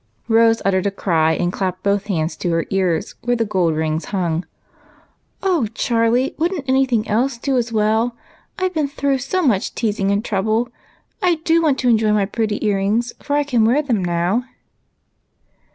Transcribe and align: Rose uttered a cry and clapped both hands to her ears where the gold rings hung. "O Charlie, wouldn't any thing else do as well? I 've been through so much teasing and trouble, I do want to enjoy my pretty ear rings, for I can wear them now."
Rose 0.27 0.63
uttered 0.65 0.87
a 0.87 0.89
cry 0.89 1.33
and 1.33 1.53
clapped 1.53 1.83
both 1.83 2.07
hands 2.07 2.35
to 2.37 2.49
her 2.49 2.65
ears 2.71 3.13
where 3.21 3.35
the 3.35 3.45
gold 3.45 3.75
rings 3.75 4.05
hung. 4.05 4.47
"O 5.43 5.67
Charlie, 5.75 6.33
wouldn't 6.39 6.65
any 6.67 6.87
thing 6.87 7.07
else 7.07 7.37
do 7.37 7.55
as 7.55 7.71
well? 7.71 8.15
I 8.57 8.69
've 8.69 8.73
been 8.73 8.87
through 8.87 9.19
so 9.19 9.43
much 9.43 9.75
teasing 9.75 10.09
and 10.09 10.25
trouble, 10.25 10.69
I 11.21 11.35
do 11.45 11.61
want 11.61 11.77
to 11.81 11.87
enjoy 11.89 12.13
my 12.13 12.25
pretty 12.25 12.65
ear 12.65 12.77
rings, 12.77 13.13
for 13.21 13.35
I 13.35 13.43
can 13.43 13.63
wear 13.63 13.83
them 13.83 14.03
now." 14.03 14.43